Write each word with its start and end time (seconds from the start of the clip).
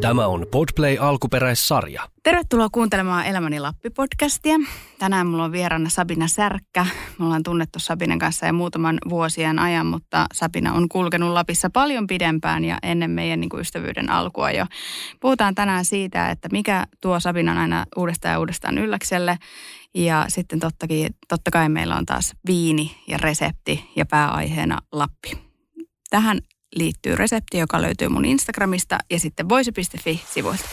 Tämä 0.00 0.26
on 0.26 0.46
Podplay 0.50 0.96
alkuperäissarja. 1.00 2.08
Tervetuloa 2.22 2.68
kuuntelemaan 2.72 3.26
Elämäni 3.26 3.60
Lappi-podcastia. 3.60 4.58
Tänään 4.98 5.26
mulla 5.26 5.44
on 5.44 5.52
vieraana 5.52 5.88
Sabina 5.88 6.28
Särkkä. 6.28 6.86
Me 7.18 7.24
ollaan 7.24 7.42
tunnettu 7.42 7.78
Sabinen 7.78 8.18
kanssa 8.18 8.46
jo 8.46 8.52
muutaman 8.52 8.98
vuosien 9.08 9.58
ajan, 9.58 9.86
mutta 9.86 10.26
Sabina 10.32 10.72
on 10.72 10.88
kulkenut 10.88 11.32
Lapissa 11.32 11.70
paljon 11.70 12.06
pidempään 12.06 12.64
ja 12.64 12.78
ennen 12.82 13.10
meidän 13.10 13.40
niin 13.40 13.48
kuin 13.48 13.60
ystävyyden 13.60 14.10
alkua 14.10 14.50
jo. 14.50 14.66
Puhutaan 15.20 15.54
tänään 15.54 15.84
siitä, 15.84 16.30
että 16.30 16.48
mikä 16.52 16.86
tuo 17.00 17.20
Sabinan 17.20 17.58
aina 17.58 17.84
uudestaan 17.96 18.32
ja 18.32 18.38
uudestaan 18.38 18.78
ylläkselle. 18.78 19.38
Ja 19.94 20.24
sitten 20.28 20.60
tottakin, 20.60 21.14
totta 21.28 21.50
kai 21.50 21.68
meillä 21.68 21.96
on 21.96 22.06
taas 22.06 22.34
viini 22.46 22.96
ja 23.06 23.18
resepti 23.18 23.90
ja 23.96 24.06
pääaiheena 24.06 24.78
Lappi. 24.92 25.32
Tähän 26.10 26.40
liittyy 26.76 27.16
resepti, 27.16 27.58
joka 27.58 27.82
löytyy 27.82 28.08
mun 28.08 28.24
Instagramista 28.24 28.98
ja 29.10 29.20
sitten 29.20 29.48
voisi.fi-sivuilta. 29.48 30.64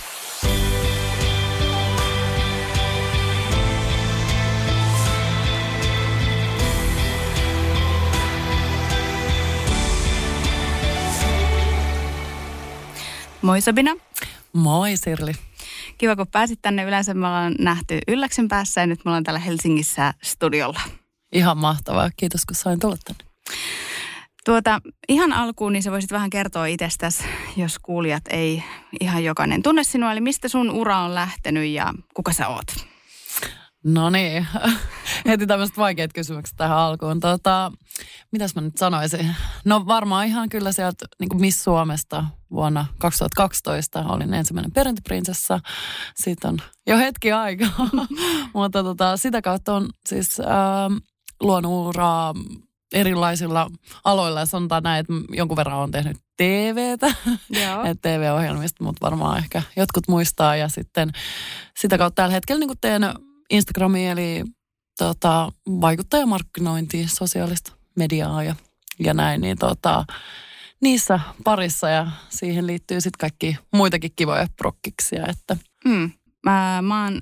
Moi 13.41 13.61
Sabina. 13.61 13.91
Moi 14.53 14.97
Sirli. 14.97 15.33
Kiva, 15.97 16.15
kun 16.15 16.27
pääsit 16.27 16.59
tänne. 16.61 16.83
Yleensä 16.83 17.13
me 17.13 17.27
ollaan 17.27 17.55
nähty 17.59 17.99
Ylläksen 18.07 18.47
päässä 18.47 18.81
ja 18.81 18.87
nyt 18.87 19.05
me 19.05 19.09
ollaan 19.09 19.23
täällä 19.23 19.39
Helsingissä 19.39 20.13
studiolla. 20.23 20.81
Ihan 21.31 21.57
mahtavaa. 21.57 22.09
Kiitos, 22.17 22.45
kun 22.45 22.55
sain 22.55 22.79
tulla 22.79 22.97
tänne. 23.05 23.23
Tuota, 24.45 24.79
ihan 25.09 25.33
alkuun 25.33 25.73
niin 25.73 25.83
sä 25.83 25.91
voisit 25.91 26.11
vähän 26.11 26.29
kertoa 26.29 26.65
itsestäsi, 26.65 27.23
jos 27.57 27.79
kuulijat 27.79 28.23
ei 28.29 28.63
ihan 28.99 29.23
jokainen 29.23 29.63
tunne 29.63 29.83
sinua. 29.83 30.11
Eli 30.11 30.21
mistä 30.21 30.47
sun 30.47 30.71
ura 30.71 30.99
on 30.99 31.15
lähtenyt 31.15 31.69
ja 31.69 31.93
kuka 32.13 32.33
sä 32.33 32.47
oot? 32.47 32.65
No 33.83 34.09
niin, 34.09 34.47
heti 35.27 35.47
tämmöiset 35.47 35.77
vaikeat 35.77 36.13
kysymykset 36.13 36.57
tähän 36.57 36.77
alkuun. 36.77 37.19
Tota, 37.19 37.71
mitäs 38.31 38.55
mä 38.55 38.61
nyt 38.61 38.77
sanoisin? 38.77 39.35
No 39.65 39.85
varmaan 39.85 40.27
ihan 40.27 40.49
kyllä 40.49 40.71
sieltä 40.71 41.05
niin 41.19 41.41
Miss 41.41 41.63
Suomesta 41.63 42.25
vuonna 42.51 42.85
2012 42.97 43.99
olin 43.99 44.33
ensimmäinen 44.33 44.71
perintöprinsessa. 44.71 45.59
Siitä 46.15 46.47
on 46.47 46.57
jo 46.87 46.97
hetki 46.97 47.31
aikaa, 47.31 47.89
mutta 48.53 48.83
tota, 48.83 49.17
sitä 49.17 49.41
kautta 49.41 49.75
on 49.75 49.89
siis 50.09 50.39
äh, 50.39 50.45
luonut 51.41 51.87
uraa 51.87 52.33
erilaisilla 52.95 53.71
aloilla 54.03 54.39
ja 54.39 54.45
sanotaan 54.45 54.83
näin, 54.83 54.99
että 54.99 55.13
jonkun 55.37 55.57
verran 55.57 55.77
on 55.77 55.91
tehnyt 55.91 56.17
TVtä, 56.37 57.13
TV-ohjelmista, 58.01 58.83
mutta 58.83 59.05
varmaan 59.05 59.37
ehkä 59.37 59.61
jotkut 59.75 60.07
muistaa 60.07 60.55
ja 60.55 60.69
sitten 60.69 61.11
sitä 61.77 61.97
kautta 61.97 62.21
tällä 62.21 62.33
hetkellä 62.33 62.59
niin 62.59 62.77
teen 62.81 63.01
Instagramia 63.49 64.11
eli 64.11 64.43
tota, 64.97 65.51
vaikuttajamarkkinointi, 65.81 67.07
sosiaalista 67.07 67.71
mediaa 67.95 68.43
ja, 68.43 68.55
ja 68.99 69.13
näin, 69.13 69.41
niin 69.41 69.57
tota, 69.57 70.05
niissä 70.81 71.19
parissa 71.43 71.89
ja 71.89 72.07
siihen 72.29 72.67
liittyy 72.67 73.01
sitten 73.01 73.19
kaikki 73.19 73.57
muitakin 73.73 74.11
kivoja 74.15 74.47
prokkiksia. 74.57 75.25
Että. 75.27 75.57
Mm. 75.85 76.11
Mä, 76.43 76.79
mä 76.81 77.03
oon 77.03 77.21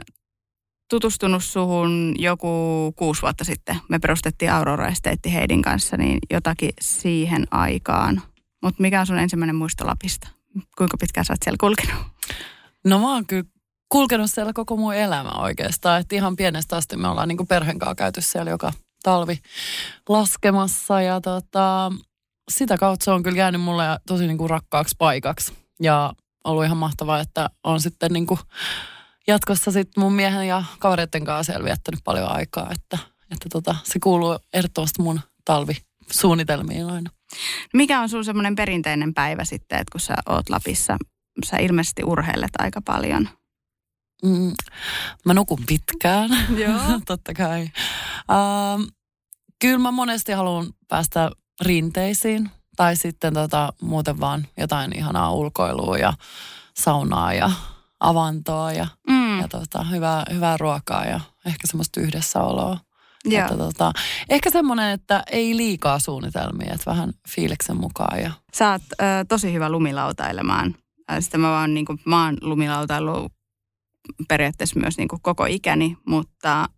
tutustunut 0.89 1.43
suhun 1.43 2.15
joku 2.17 2.47
kuusi 2.95 3.21
vuotta 3.21 3.43
sitten. 3.43 3.79
Me 3.89 3.99
perustettiin 3.99 4.51
Aurora 4.51 4.87
Esteetti 4.87 5.33
Heidin 5.33 5.61
kanssa, 5.61 5.97
niin 5.97 6.19
jotakin 6.31 6.69
siihen 6.81 7.47
aikaan. 7.51 8.21
Mutta 8.63 8.81
mikä 8.81 8.99
on 8.99 9.07
sun 9.07 9.19
ensimmäinen 9.19 9.55
muisto 9.55 9.87
Lapista? 9.87 10.27
Kuinka 10.77 10.97
pitkään 10.97 11.25
sä 11.25 11.33
oot 11.33 11.43
siellä 11.43 11.57
kulkenut? 11.59 12.01
No 12.85 12.99
mä 12.99 13.13
oon 13.13 13.25
kyllä 13.25 13.43
kulkenut 13.89 14.31
siellä 14.31 14.53
koko 14.53 14.77
mun 14.77 14.95
elämä 14.95 15.29
oikeastaan. 15.29 16.01
Että 16.01 16.15
ihan 16.15 16.35
pienestä 16.35 16.77
asti 16.77 16.97
me 16.97 17.07
ollaan 17.07 17.27
niin 17.27 17.47
perheen 17.47 17.79
kanssa 17.79 17.95
käyty 17.95 18.21
siellä 18.21 18.51
joka 18.51 18.73
talvi 19.03 19.39
laskemassa. 20.09 21.01
Ja 21.01 21.21
tota, 21.21 21.91
sitä 22.51 22.77
kautta 22.77 23.03
se 23.03 23.11
on 23.11 23.23
kyllä 23.23 23.37
jäänyt 23.37 23.61
mulle 23.61 23.83
tosi 24.07 24.27
niin 24.27 24.37
kuin 24.37 24.49
rakkaaksi 24.49 24.95
paikaksi. 24.97 25.53
Ja 25.81 26.13
ollut 26.43 26.65
ihan 26.65 26.77
mahtavaa, 26.77 27.19
että 27.19 27.49
on 27.63 27.81
sitten 27.81 28.11
niin 28.13 28.27
kuin 28.27 28.39
jatkossa 29.27 29.71
sitten 29.71 30.03
mun 30.03 30.13
miehen 30.13 30.47
ja 30.47 30.63
kavereiden 30.79 31.25
kanssa 31.25 31.53
siellä 31.53 31.65
viettänyt 31.65 31.99
paljon 32.03 32.31
aikaa, 32.31 32.71
että, 32.71 32.97
että 33.31 33.49
tota, 33.51 33.75
se 33.83 33.99
kuuluu 33.99 34.39
ehdottomasti 34.53 35.01
mun 35.01 35.19
talvisuunnitelmiin 35.45 36.85
aina. 36.85 37.09
Mikä 37.73 38.01
on 38.01 38.09
sun 38.09 38.25
semmoinen 38.25 38.55
perinteinen 38.55 39.13
päivä 39.13 39.45
sitten, 39.45 39.79
että 39.79 39.91
kun 39.91 40.01
sä 40.01 40.15
oot 40.25 40.49
Lapissa, 40.49 40.97
sä 41.45 41.57
ilmeisesti 41.57 42.03
urheilet 42.03 42.51
aika 42.59 42.81
paljon? 42.85 43.29
Mm, 44.23 44.53
mä 45.25 45.33
nukun 45.33 45.63
pitkään, 45.67 46.29
Joo. 46.57 46.79
totta 47.05 47.33
kai. 47.33 47.63
Uh, 47.63 48.87
kyllä 49.59 49.77
mä 49.77 49.91
monesti 49.91 50.31
haluan 50.31 50.67
päästä 50.87 51.31
rinteisiin 51.61 52.51
tai 52.75 52.95
sitten 52.95 53.33
tota, 53.33 53.73
muuten 53.81 54.19
vaan 54.19 54.47
jotain 54.57 54.97
ihanaa 54.97 55.33
ulkoilua 55.33 55.97
ja 55.97 56.13
saunaa 56.75 57.33
ja 57.33 57.51
avantoa 58.03 58.71
ja, 58.71 58.87
mm. 59.09 59.39
ja 59.39 59.47
tota, 59.47 59.83
hyvää, 59.83 60.23
hyvää 60.33 60.57
ruokaa 60.57 61.05
ja 61.05 61.19
ehkä 61.45 61.67
semmoista 61.67 62.01
yhdessäoloa. 62.01 62.77
Joo. 63.25 63.41
Että 63.41 63.57
tota, 63.57 63.93
ehkä 64.29 64.49
semmoinen, 64.49 64.91
että 64.91 65.23
ei 65.31 65.57
liikaa 65.57 65.99
suunnitelmia, 65.99 66.73
että 66.73 66.91
vähän 66.91 67.13
fiiliksen 67.29 67.77
mukaan. 67.77 68.21
Ja. 68.21 68.31
Sä 68.53 68.71
oot 68.71 68.81
ö, 68.91 69.05
tosi 69.27 69.53
hyvä 69.53 69.69
lumilautailemaan. 69.69 70.75
Sitten 71.19 71.39
mä 71.39 71.49
vaan 71.49 71.73
niin 71.73 71.85
kuin, 71.85 71.99
mä 72.05 72.25
oon 72.25 72.37
lumilautailu 72.41 73.29
periaatteessa 74.27 74.79
myös 74.79 74.97
niin 74.97 75.07
kuin 75.07 75.21
koko 75.21 75.45
ikäni, 75.45 75.97
mutta 76.07 76.69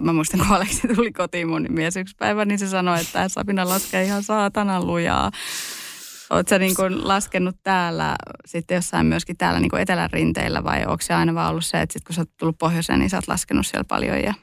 mä 0.00 0.12
muistan, 0.12 0.40
kun 0.40 0.56
Aleksi 0.56 0.88
tuli 0.94 1.12
kotiin 1.12 1.48
mun 1.48 1.66
mies 1.68 1.96
yksi 1.96 2.14
päivä, 2.18 2.44
niin 2.44 2.58
se 2.58 2.68
sanoi, 2.68 3.00
että 3.00 3.28
Sabina 3.28 3.68
laskee 3.68 4.04
ihan 4.04 4.22
saatanan 4.22 4.86
lujaa. 4.86 5.30
Oletko 6.30 6.50
sä 6.50 6.58
niin 6.58 6.76
kuin 6.76 7.08
laskenut 7.08 7.56
täällä, 7.62 8.16
sitten 8.46 8.74
jossain 8.74 9.06
myöskin 9.06 9.36
täällä 9.36 9.60
niin 9.60 9.70
kuin 9.70 9.82
etelän 9.82 10.10
rinteillä 10.10 10.64
vai 10.64 10.84
onko 10.84 11.00
se 11.00 11.14
aina 11.14 11.34
vaan 11.34 11.50
ollut 11.50 11.64
se, 11.64 11.80
että 11.80 11.92
sit 11.92 12.04
kun 12.04 12.14
sä 12.14 12.20
oot 12.20 12.30
tullut 12.36 12.58
pohjoiseen, 12.58 12.98
niin 12.98 13.10
sä 13.10 13.16
oot 13.16 13.28
laskenut 13.28 13.66
siellä 13.66 13.84
paljon? 13.84 14.20
Ja... 14.20 14.34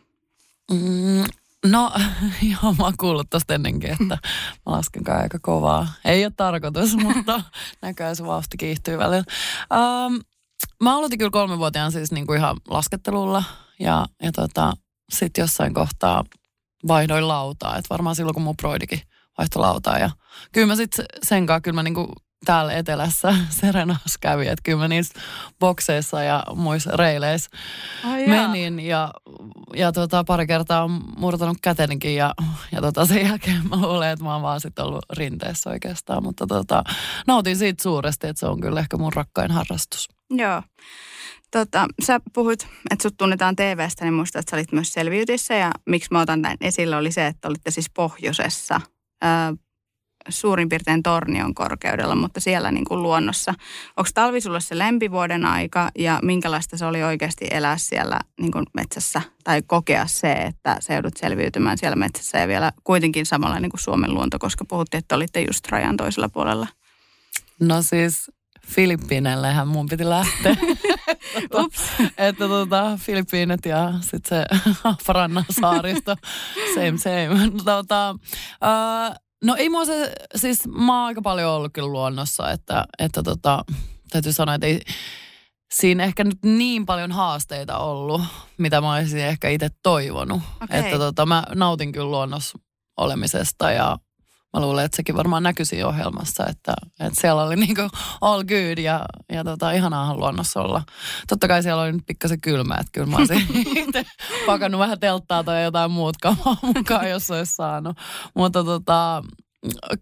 Mm, 0.71 1.23
no 1.65 1.91
joo, 2.51 2.73
mä 2.77 2.83
oon 2.83 2.93
kuullut 2.99 3.29
tosta 3.29 3.53
ennenkin, 3.53 3.91
että 3.91 4.05
mä 4.65 4.71
lasken 4.71 5.03
kai 5.03 5.21
aika 5.21 5.39
kovaa. 5.41 5.87
Ei 6.05 6.25
ole 6.25 6.33
tarkoitus, 6.37 6.97
mutta 7.03 7.41
näköjään 7.81 8.15
se 8.15 8.25
vauhti 8.25 8.57
kiihtyy 8.57 8.97
välillä. 8.97 9.23
Um, 9.73 10.19
mä 10.83 10.95
aloitin 10.95 11.19
kyllä 11.19 11.31
kolmenvuotiaan 11.31 11.91
siis 11.91 12.11
niin 12.11 12.27
kuin 12.27 12.39
ihan 12.39 12.57
laskettelulla 12.67 13.43
ja, 13.79 14.05
ja 14.23 14.31
tota, 14.31 14.73
sitten 15.13 15.43
jossain 15.43 15.73
kohtaa 15.73 16.23
vaihdoin 16.87 17.27
lautaa. 17.27 17.77
Että 17.77 17.89
varmaan 17.89 18.15
silloin, 18.15 18.33
kun 18.33 18.43
mun 18.43 18.57
broidikin 18.57 19.01
vaihtolautaa. 19.41 19.97
Ja 19.97 20.09
kyllä 20.51 20.67
mä 20.67 20.75
sitten 20.75 21.05
sen 21.23 21.45
kanssa, 21.45 21.61
kyllä 21.61 21.75
mä 21.75 21.83
niinku 21.83 22.13
täällä 22.45 22.73
etelässä 22.73 23.35
Serenas 23.61 24.17
kävi, 24.21 24.47
että 24.47 24.61
kyllä 24.63 24.77
mä 24.77 24.87
niissä 24.87 25.19
bokseissa 25.59 26.23
ja 26.23 26.43
muissa 26.55 26.97
reileissä 26.97 27.49
Ai 28.03 28.27
menin 28.27 28.79
ja, 28.79 29.13
ja 29.75 29.91
tota, 29.91 30.23
pari 30.23 30.47
kertaa 30.47 30.83
on 30.83 31.01
murtanut 31.17 31.57
kätenikin 31.61 32.15
ja, 32.15 32.33
ja 32.71 32.81
tota, 32.81 33.05
sen 33.05 33.27
jälkeen 33.27 33.69
mä 33.69 33.75
luulen, 33.81 34.09
että 34.09 34.25
mä 34.25 34.33
oon 34.33 34.41
vaan 34.41 34.61
sitten 34.61 34.85
ollut 34.85 35.05
rinteessä 35.17 35.69
oikeastaan, 35.69 36.23
mutta 36.23 36.47
tota, 36.47 36.83
nautin 37.27 37.57
siitä 37.57 37.83
suuresti, 37.83 38.27
että 38.27 38.39
se 38.39 38.45
on 38.45 38.61
kyllä 38.61 38.79
ehkä 38.79 38.97
mun 38.97 39.13
rakkain 39.13 39.51
harrastus. 39.51 40.09
Joo. 40.29 40.61
Tota, 41.51 41.87
sä 42.05 42.19
puhuit, 42.33 42.67
että 42.91 43.03
sut 43.03 43.17
tunnetaan 43.17 43.55
TVstä, 43.55 44.05
niin 44.05 44.13
muistat, 44.13 44.39
että 44.39 44.49
sä 44.49 44.55
olit 44.57 44.71
myös 44.71 44.93
selviytissä 44.93 45.53
ja 45.53 45.71
miksi 45.85 46.09
mä 46.11 46.21
otan 46.21 46.41
tämän 46.41 46.57
esille 46.61 46.95
oli 46.95 47.11
se, 47.11 47.27
että 47.27 47.47
olitte 47.47 47.71
siis 47.71 47.89
pohjoisessa 47.95 48.81
suurin 50.29 50.69
piirtein 50.69 51.03
tornion 51.03 51.55
korkeudella, 51.55 52.15
mutta 52.15 52.39
siellä 52.39 52.71
niin 52.71 52.85
kuin 52.85 53.03
luonnossa. 53.03 53.53
Onko 53.97 54.09
talvi 54.13 54.41
sulle 54.41 54.61
se 54.61 54.77
lempivuoden 54.77 55.45
aika 55.45 55.89
ja 55.97 56.19
minkälaista 56.23 56.77
se 56.77 56.85
oli 56.85 57.03
oikeasti 57.03 57.47
elää 57.51 57.77
siellä 57.77 58.19
niin 58.39 58.51
kuin 58.51 58.65
metsässä 58.73 59.21
tai 59.43 59.61
kokea 59.61 60.07
se, 60.07 60.31
että 60.31 60.77
sä 60.79 60.93
joudut 60.93 61.17
selviytymään 61.17 61.77
siellä 61.77 61.95
metsässä 61.95 62.37
ja 62.37 62.47
vielä 62.47 62.71
kuitenkin 62.83 63.25
samalla 63.25 63.59
niin 63.59 63.71
kuin 63.71 63.81
Suomen 63.81 64.13
luonto, 64.13 64.39
koska 64.39 64.65
puhuttiin, 64.65 64.99
että 64.99 65.15
olitte 65.15 65.41
just 65.41 65.67
rajan 65.67 65.97
toisella 65.97 66.29
puolella? 66.29 66.67
No 67.59 67.81
siis 67.81 68.31
Filippiineillehän 68.67 69.67
mun 69.67 69.87
piti 69.87 70.09
lähteä. 70.09 70.55
Ups. 71.63 71.81
että 72.17 72.47
tota, 72.47 72.97
Filippiinet 73.01 73.65
ja 73.65 73.93
sitten 74.01 74.21
se 74.29 74.45
Farannan 75.05 75.45
saaristo, 75.61 76.15
same 76.75 76.97
same. 76.97 77.51
Tota, 77.65 78.15
uh, 78.63 79.15
no 79.43 79.55
ei 79.55 79.69
mua 79.69 79.85
se, 79.85 80.13
siis 80.35 80.67
mä 80.67 80.97
oon 80.97 81.07
aika 81.07 81.21
paljon 81.21 81.51
ollut 81.51 81.73
kyllä 81.73 81.87
luonnossa, 81.87 82.51
että, 82.51 82.85
että 82.99 83.23
tota, 83.23 83.65
täytyy 84.09 84.33
sanoa, 84.33 84.55
että 84.55 84.67
ei, 84.67 84.81
siinä 85.73 86.03
ehkä 86.03 86.23
nyt 86.23 86.39
niin 86.45 86.85
paljon 86.85 87.11
haasteita 87.11 87.77
ollut, 87.77 88.21
mitä 88.57 88.81
mä 88.81 88.93
olisin 88.93 89.19
ehkä 89.19 89.49
itse 89.49 89.69
toivonut. 89.83 90.41
Okei. 90.63 90.79
Että 90.79 90.97
tota, 90.97 91.25
mä 91.25 91.43
nautin 91.55 91.91
kyllä 91.91 92.11
luonnossa 92.11 92.59
olemisesta 92.97 93.71
ja 93.71 93.97
mä 94.53 94.61
luulen, 94.61 94.85
että 94.85 94.95
sekin 94.95 95.15
varmaan 95.15 95.43
näkyi 95.43 95.65
siinä 95.65 95.87
ohjelmassa, 95.87 96.47
että, 96.47 96.73
että 96.99 97.21
siellä 97.21 97.43
oli 97.43 97.55
niinku 97.55 97.81
all 98.21 98.43
good 98.43 98.77
ja, 98.77 99.05
ja 99.33 99.43
tota, 99.43 99.71
ihanaahan 99.71 100.17
luonnossa 100.17 100.61
olla. 100.61 100.83
Totta 101.27 101.47
kai 101.47 101.63
siellä 101.63 101.81
oli 101.81 101.91
nyt 101.91 102.05
pikkasen 102.05 102.41
kylmä, 102.41 102.75
että 102.75 102.91
kyllä 102.91 103.07
mä 103.07 103.17
olisin 103.17 103.47
itse 103.87 104.05
pakannut 104.45 104.79
vähän 104.79 104.99
telttaa 104.99 105.43
tai 105.43 105.63
jotain 105.63 105.91
muut 105.91 106.17
kamaa 106.17 106.57
mukaan, 106.61 107.09
jos 107.09 107.31
olisi 107.31 107.55
saanut. 107.55 107.97
Mutta 108.35 108.63
tota, 108.63 109.23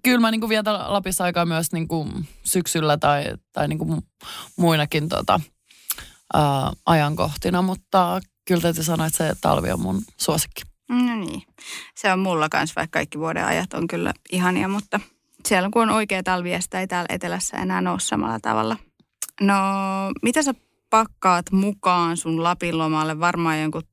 kyllä 0.03 0.19
mä 0.19 0.31
niinku 0.31 0.49
vietän 0.49 0.93
Lapissa 0.93 1.23
aikaa 1.23 1.45
myös 1.45 1.71
niinku 1.71 2.07
syksyllä 2.43 2.97
tai, 2.97 3.25
tai 3.53 3.67
niinku 3.67 4.03
muinakin 4.57 5.09
tota, 5.09 5.39
ää, 6.33 6.71
ajankohtina, 6.85 7.61
mutta 7.61 8.19
kyllä 8.47 8.61
täytyy 8.61 8.83
sanoa, 8.83 9.07
että 9.07 9.17
se 9.17 9.35
talvi 9.41 9.71
on 9.71 9.81
mun 9.81 10.01
suosikki. 10.17 10.68
No 10.89 11.15
niin. 11.15 11.43
Se 11.95 12.13
on 12.13 12.19
mulla 12.19 12.49
kanssa, 12.49 12.73
vaikka 12.75 12.97
kaikki 12.99 13.19
vuoden 13.19 13.45
ajat 13.45 13.73
on 13.73 13.87
kyllä 13.87 14.13
ihania, 14.31 14.67
mutta 14.67 14.99
siellä 15.45 15.69
kun 15.73 15.81
on 15.81 15.89
oikea 15.89 16.23
talvi 16.23 16.61
sitä 16.61 16.79
ei 16.79 16.87
täällä 16.87 17.07
etelässä 17.09 17.57
enää 17.57 17.91
ole 17.91 17.99
samalla 17.99 18.39
tavalla. 18.41 18.77
No, 19.41 19.55
mitä 20.21 20.43
sä 20.43 20.53
pakkaat 20.89 21.51
mukaan 21.51 22.17
sun 22.17 22.43
Lapin 22.43 22.77
lomalle? 22.77 23.19
Varmaan 23.19 23.61
jonkun 23.61 23.83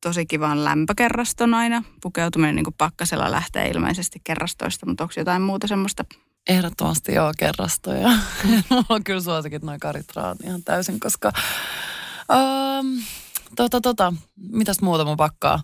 tosi 0.00 0.26
kivan 0.26 0.64
lämpökerraston 0.64 1.54
aina. 1.54 1.82
Pukeutuminen 2.02 2.56
niin 2.56 2.64
kuin 2.64 2.74
pakkasella 2.78 3.30
lähtee 3.30 3.68
ilmeisesti 3.68 4.20
kerrastoista, 4.24 4.86
mutta 4.86 5.04
onko 5.04 5.14
jotain 5.16 5.42
muuta 5.42 5.66
semmoista? 5.66 6.04
Ehdottomasti 6.48 7.14
joo, 7.14 7.32
kerrastoja. 7.38 8.08
Mulla 8.70 8.84
on 8.88 9.04
kyllä 9.04 9.20
suosikit 9.20 9.62
noin 9.62 9.80
karitraat 9.80 10.40
ihan 10.44 10.64
täysin, 10.64 11.00
koska... 11.00 11.32
Um, 12.32 13.02
tota, 13.56 13.80
tota, 13.80 14.12
mitäs 14.36 14.80
muuta 14.80 15.04
mun 15.04 15.16
pakkaa? 15.16 15.62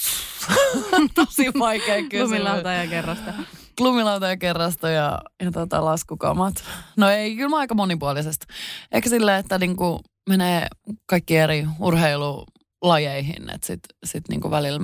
Tosi 1.14 1.50
vaikea 1.58 2.02
kysymys. 2.10 2.30
Lumilauta 2.30 2.72
ja 2.72 2.86
kerrasta. 2.86 3.34
Lumilauta 3.80 4.28
ja 4.28 4.36
kerrasta 4.36 4.90
ja, 4.90 5.18
ja 5.42 5.52
tota, 5.52 5.84
laskukamat. 5.84 6.64
No 6.96 7.08
ei, 7.10 7.36
kyllä 7.36 7.48
mä 7.48 7.58
aika 7.58 7.74
monipuolisesti. 7.74 8.46
Ehkä 8.92 9.08
silleen, 9.08 9.38
että 9.40 9.58
niinku 9.58 10.00
menee 10.28 10.66
kaikki 11.06 11.36
eri 11.36 11.66
urheilulajeihin. 11.80 13.50
Että 13.50 13.66
sit, 13.66 13.80
sit 14.04 14.28
niinku 14.28 14.50
välillä 14.50 14.80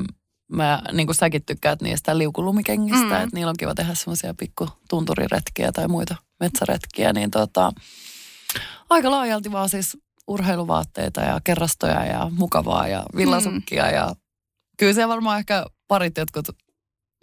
mä, 0.52 0.82
niin 0.92 1.06
kuin 1.06 1.16
säkin 1.16 1.44
tykkäät 1.44 1.82
niistä 1.82 2.18
liukulumikengistä, 2.18 3.04
Mm. 3.04 3.10
mm. 3.10 3.16
että 3.16 3.30
niillä 3.36 3.50
on 3.50 3.56
kiva 3.58 3.74
tehdä 3.74 3.94
semmoisia 3.94 4.34
pikku 4.34 4.68
tunturiretkiä 4.88 5.72
tai 5.72 5.88
muita 5.88 6.16
metsäretkiä, 6.40 7.12
niin 7.12 7.30
tota, 7.30 7.72
aika 8.90 9.10
laajalti 9.10 9.52
vaan 9.52 9.68
siis 9.68 9.96
urheiluvaatteita 10.28 11.20
ja 11.20 11.40
kerrastoja 11.44 12.04
ja 12.04 12.30
mukavaa 12.30 12.88
ja 12.88 13.04
villasukkia 13.16 13.84
mm. 13.84 13.94
ja 13.94 14.14
kyllä 14.78 14.92
siellä 14.92 15.14
varmaan 15.14 15.38
ehkä 15.38 15.64
parit 15.88 16.16
jotkut, 16.16 16.48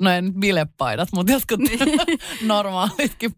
no 0.02 0.12
ei 0.12 0.22
nyt 0.22 0.34
bilepaidat, 0.34 1.10
mutta 1.14 1.32
jotkut 1.32 1.60
normaalitkin 2.42 3.36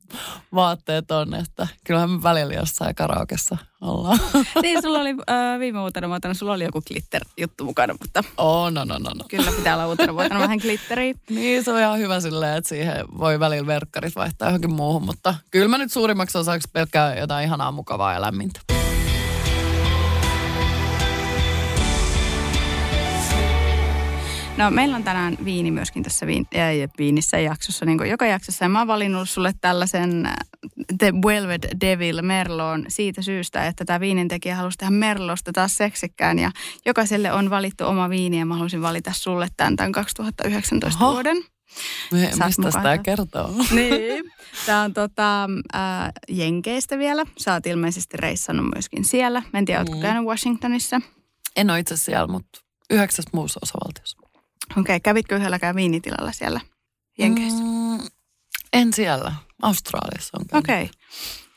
vaatteet 0.54 1.12
on, 1.12 1.34
että 1.34 1.68
kyllähän 1.86 2.10
me 2.10 2.24
välillä 2.24 2.54
jossain 2.54 2.96
karaokessa 2.96 3.58
ollaan. 3.82 4.20
niin, 4.62 4.82
sulla 4.82 5.00
oli 5.00 5.16
äh, 5.30 5.60
viime 5.60 5.82
uutena 5.82 6.10
vuotena, 6.10 6.34
sulla 6.34 6.54
oli 6.54 6.64
joku 6.64 6.82
glitter-juttu 6.82 7.66
mukana, 7.66 7.96
mutta 8.02 8.24
Oh, 8.38 8.72
no, 8.72 8.84
no, 8.84 8.98
no, 8.98 9.10
no. 9.16 9.26
kyllä 9.30 9.52
pitää 9.52 9.74
olla 9.74 9.88
uutena 9.88 10.14
vuotena 10.14 10.40
vähän 10.40 10.58
glitteriä. 10.58 11.14
Niin, 11.30 11.64
se 11.64 11.72
on 11.72 11.80
ihan 11.80 12.00
hyvä 12.00 12.20
silleen, 12.20 12.58
että 12.58 12.70
siihen 12.70 13.06
voi 13.18 13.40
välillä 13.40 13.68
verkkarit 13.68 14.16
vaihtaa 14.16 14.48
johonkin 14.48 14.74
muuhun, 14.74 15.04
mutta 15.04 15.36
kyllä 15.52 15.68
mä 15.68 15.78
nyt 15.78 15.92
suurimmaksi 15.92 16.38
osaksi 16.38 16.70
pelkkää 16.74 17.16
jotain 17.16 17.46
ihanaa, 17.46 17.72
mukavaa 17.72 18.14
ja 18.14 18.22
lämmintä. 18.22 18.77
No 24.58 24.72
meillä 24.72 24.96
on 24.96 25.04
tänään 25.04 25.38
viini 25.46 25.72
myöskin 25.72 26.04
tässä 26.04 26.28
viin, 26.28 26.48
äh, 26.56 26.90
viinissä 26.98 27.40
jaksossa, 27.40 27.86
niin 27.86 27.98
kuin 27.98 28.10
joka 28.10 28.26
jaksossa. 28.26 28.66
Ja 28.66 28.70
mä 28.70 28.80
oon 28.80 28.88
valinnut 28.88 29.30
sulle 29.30 29.52
tällaisen 29.62 30.26
äh, 30.26 30.34
The 30.98 31.14
Velvet 31.26 31.68
Devil 31.82 32.22
Merloon 32.22 32.86
siitä 32.88 33.22
syystä, 33.22 33.68
että 33.68 33.86
tämä 33.86 34.00
viinintekijä 34.00 34.56
halusi 34.56 34.78
tehdä 34.78 34.92
Merlosta 34.92 35.54
taas 35.54 35.78
seksikkään. 35.78 36.40
Ja 36.40 36.52
jokaiselle 36.86 37.32
on 37.32 37.50
valittu 37.50 37.86
oma 37.86 38.10
viini 38.10 38.40
ja 38.40 38.46
mä 38.46 38.56
halusin 38.56 38.82
valita 38.82 39.12
sulle 39.14 39.48
tämän, 39.58 39.76
tämän 39.76 39.92
2019 39.92 41.04
Oho. 41.06 41.14
vuoden. 41.14 41.38
Me, 42.12 42.30
mistä 42.46 42.72
tämä 42.72 42.98
kertoo? 42.98 43.50
Niin. 43.72 44.32
Tämä 44.66 44.82
on 44.82 44.94
tota, 44.94 45.44
äh, 45.76 46.12
Jenkeistä 46.30 46.98
vielä. 46.98 47.24
Sä 47.38 47.54
oot 47.54 47.66
ilmeisesti 47.66 48.18
reissannut 48.18 48.66
myöskin 48.76 49.06
siellä. 49.06 49.44
Mä 49.54 49.60
en 49.60 49.66
tiedä, 49.66 49.80
ootko 49.80 49.96
Mm. 49.96 50.02
käynyt 50.02 50.24
Washingtonissa? 50.24 51.02
En 51.56 51.70
ole 51.70 51.80
itse 51.80 51.98
siellä, 51.98 52.28
mutta 52.28 52.60
yhdeksässä 52.90 53.30
muussa 53.34 53.60
osavaltiossa. 53.64 54.18
Okei, 54.72 54.82
okay, 54.82 55.00
kävitkö 55.00 55.36
yhdelläkään 55.36 55.76
viinitilalla 55.76 56.32
siellä 56.32 56.60
Jenkeissä? 57.18 57.64
Mm, 57.64 58.08
en 58.74 58.94
siellä. 58.94 59.34
Australiassa 59.62 60.38
on. 60.40 60.60
Okei. 60.60 60.84
Okay. 60.84 60.96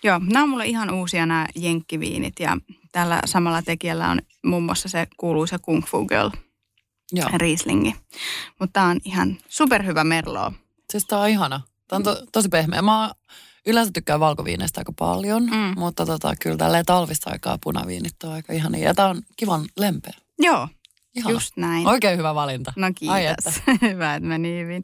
Joo, 0.03 0.21
nämä 0.33 0.43
on 0.43 0.49
mulle 0.49 0.67
ihan 0.67 0.91
uusia 0.91 1.27
nämä 1.27 1.47
jenkkiviinit 1.55 2.41
ja 2.41 2.57
tällä 2.93 3.21
samalla 3.25 3.63
tekijällä 3.63 4.09
on 4.11 4.19
muun 4.45 4.63
muassa 4.63 4.89
se 4.89 5.07
kuuluisa 5.17 5.59
Kung 5.59 5.85
Fu 5.87 6.07
Girl 6.07 6.31
Joo. 7.13 7.29
Rieslingi. 7.37 7.95
Mutta 8.59 8.73
tämä 8.73 8.87
on 8.87 9.01
ihan 9.05 9.39
superhyvä 9.49 10.05
merloo. 10.05 10.53
Siis 10.91 11.07
tää 11.07 11.19
on 11.19 11.29
ihana. 11.29 11.61
Tää 11.89 11.97
on 11.97 12.03
to, 12.03 12.17
tosi 12.33 12.49
pehmeä. 12.49 12.83
Mä 12.83 13.11
yleensä 13.67 13.93
tykkään 13.93 14.21
valkoviineistä 14.21 14.81
aika 14.81 14.93
paljon, 14.99 15.43
Mm. 15.45 15.75
mutta 15.79 16.07
tota, 16.07 16.35
kyllä 16.41 16.57
tälleen 16.57 16.85
talvista 16.85 17.31
aikaa 17.31 17.59
punaviinit 17.63 18.23
on 18.25 18.33
aika 18.33 18.53
ihania. 18.53 18.85
Ja 18.85 18.95
tää 18.95 19.09
on 19.09 19.23
kivan 19.37 19.65
lempeä. 19.77 20.15
Joo, 20.39 20.69
Ihana. 21.17 21.33
just 21.35 21.57
näin. 21.57 21.87
Oikein 21.87 22.19
hyvä 22.19 22.35
valinta. 22.35 22.73
No 22.77 22.87
Ai 22.87 22.93
kiitos. 22.95 23.63
Hyvä, 23.91 24.15
että 24.15 24.29
meni 24.29 24.59
hyvin. 24.61 24.83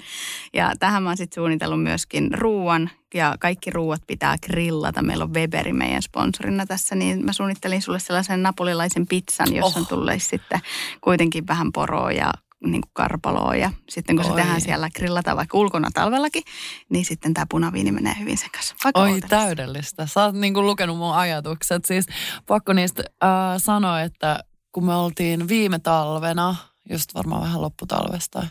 Ja 0.54 0.72
tähän 0.78 1.02
mä 1.02 1.08
oon 1.08 1.16
sitten 1.16 1.34
suunnitellut 1.42 1.82
myöskin 1.82 2.34
ruuan 2.34 2.90
ja 3.14 3.34
kaikki 3.40 3.70
ruuat 3.70 4.02
pitää 4.06 4.36
grillata. 4.46 5.02
Meillä 5.02 5.24
on 5.24 5.34
Weberi 5.34 5.72
meidän 5.72 6.02
sponsorina 6.02 6.66
tässä, 6.66 6.94
niin 6.94 7.24
mä 7.24 7.32
suunnittelin 7.32 7.82
sulle 7.82 7.98
sellaisen 7.98 8.42
napolilaisen 8.42 9.06
pizzan, 9.06 9.54
jossa 9.54 9.80
Oh. 9.80 9.88
tulee 9.88 10.18
sitten 10.18 10.60
kuitenkin 11.00 11.46
vähän 11.46 11.72
poroa 11.72 12.12
ja 12.12 12.30
niin 12.64 12.80
kuin 12.80 12.90
karpaloa. 12.92 13.56
Ja 13.56 13.70
sitten 13.88 14.16
kun 14.16 14.24
se 14.24 14.30
Oi. 14.30 14.36
tehdään 14.36 14.60
siellä 14.60 14.88
grillata 14.96 15.36
vaikka 15.36 15.58
ulkona 15.58 15.88
talvellakin, 15.94 16.42
niin 16.88 17.04
sitten 17.04 17.34
tämä 17.34 17.46
punaviini 17.50 17.92
menee 17.92 18.14
hyvin 18.20 18.38
sen 18.38 18.50
kanssa. 18.50 18.74
Vaikka 18.84 19.00
Oi 19.00 19.12
odotat. 19.12 19.30
täydellistä. 19.30 20.06
Sä 20.06 20.24
oot 20.24 20.34
niinku 20.34 20.62
lukenut 20.62 20.98
mun 20.98 21.14
ajatukset. 21.14 21.84
Siis 21.84 22.06
pakko 22.46 22.72
niistä 22.72 23.02
äh, 23.24 23.28
sanoa, 23.58 24.00
että 24.02 24.40
kun 24.76 24.84
me 24.84 24.94
oltiin 24.94 25.48
viime 25.48 25.78
talvena, 25.78 26.56
just 26.90 27.14
varmaan 27.14 27.42
vähän 27.42 27.62
lopputalvesta, 27.62 28.46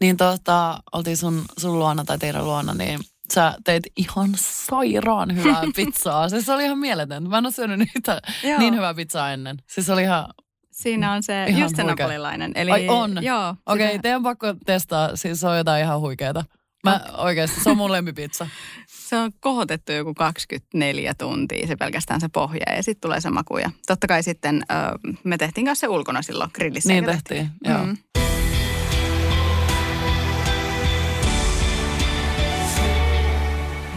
niin 0.00 0.16
tota, 0.16 0.78
oltiin 0.92 1.16
sun, 1.16 1.44
sun 1.58 1.78
luona 1.78 2.04
tai 2.04 2.18
teidän 2.18 2.44
luona, 2.44 2.74
niin 2.74 3.00
sä 3.32 3.56
teit 3.64 3.82
ihan 3.96 4.30
sairaan 4.36 5.36
hyvää 5.36 5.62
pizzaa. 5.76 6.28
Siis 6.28 6.46
se 6.46 6.52
oli 6.52 6.64
ihan 6.64 6.78
mieletöntä. 6.78 7.30
Mä 7.30 7.38
en 7.38 7.46
ole 7.46 7.52
syönyt 7.52 7.78
niitä 7.78 8.20
Joo. 8.42 8.58
niin 8.58 8.74
hyvää 8.74 8.94
pizzaa 8.94 9.32
ennen. 9.32 9.56
Siis 9.66 9.90
oli 9.90 10.02
ihan, 10.02 10.26
Siinä 10.70 11.12
on 11.12 11.22
se, 11.22 11.44
Ihan 11.48 11.62
just 11.62 11.76
se 11.76 11.82
napolilainen. 11.84 12.52
Eli, 12.54 12.70
Ai 12.70 12.88
on? 12.88 13.24
Joo. 13.24 13.48
okei, 13.48 13.56
okay, 13.66 13.88
sitä- 13.88 14.02
teidän 14.02 14.22
pakko 14.22 14.54
testaa. 14.66 15.16
Siis 15.16 15.40
se 15.40 15.48
on 15.48 15.56
jotain 15.58 15.84
ihan 15.84 16.00
huikeeta. 16.00 16.44
Mä 16.84 17.00
oikeasti, 17.16 17.60
se 17.60 17.70
on 17.70 17.76
mun 17.76 17.92
lempipizza. 17.92 18.46
Se 19.04 19.16
on 19.16 19.32
kohotettu 19.40 19.92
joku 19.92 20.14
24 20.14 21.14
tuntia, 21.14 21.66
se 21.66 21.76
pelkästään 21.76 22.20
se 22.20 22.28
pohja 22.28 22.72
ja 22.76 22.82
sitten 22.82 23.00
tulee 23.00 23.20
se 23.20 23.30
maku. 23.30 23.58
Ja 23.58 23.70
totta 23.86 24.06
kai 24.06 24.22
sitten 24.22 24.62
ö, 24.70 24.74
me 25.24 25.36
tehtiin 25.36 25.64
kanssa 25.64 25.80
se 25.80 25.88
ulkona 25.88 26.22
silloin 26.22 26.50
grillissä. 26.54 26.88
Niin 26.88 27.04
eikö 27.04 27.12
tehtiin, 27.12 27.50
joo. 27.64 27.86
Mm. 27.86 27.96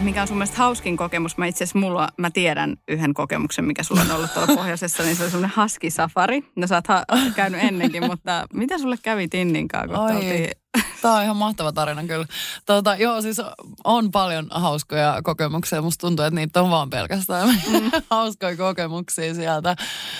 Mikä 0.00 0.22
on 0.22 0.28
sun 0.28 0.36
mielestä 0.36 0.56
hauskin 0.56 0.96
kokemus? 0.96 1.38
Mä 1.38 1.46
itse 1.46 1.64
asiassa 1.64 1.78
mulla, 1.78 2.08
mä 2.16 2.30
tiedän 2.30 2.76
yhden 2.88 3.14
kokemuksen, 3.14 3.64
mikä 3.64 3.82
sulla 3.82 4.00
on 4.00 4.10
ollut 4.10 4.34
tuolla 4.34 4.54
pohjoisessa, 4.54 5.02
niin 5.02 5.16
se 5.16 5.24
on 5.24 5.30
semmoinen 5.30 5.62
husky 5.62 5.90
safari. 5.90 6.44
No 6.56 6.66
sä 6.66 6.74
oot 6.74 6.86
ha- 6.86 7.04
käynyt 7.36 7.62
ennenkin, 7.62 8.06
mutta 8.06 8.46
mitä 8.52 8.78
sulle 8.78 8.96
kävi 9.02 9.28
Tinninkaan, 9.28 9.88
kun 9.88 9.98
Oi. 9.98 10.12
oltiin 10.16 10.50
Tämä 11.02 11.14
on 11.14 11.22
ihan 11.22 11.36
mahtava 11.36 11.72
tarina 11.72 12.04
kyllä. 12.04 12.26
Tota, 12.66 12.96
joo, 12.96 13.22
siis 13.22 13.40
on 13.84 14.10
paljon 14.10 14.46
hauskoja 14.50 15.20
kokemuksia. 15.24 15.82
Musta 15.82 16.00
tuntuu, 16.00 16.24
että 16.24 16.40
niitä 16.40 16.62
on 16.62 16.70
vaan 16.70 16.90
pelkästään 16.90 17.48
mm. 17.72 17.90
hauskoja 18.10 18.56
kokemuksia 18.56 19.34
sieltä. 19.34 19.76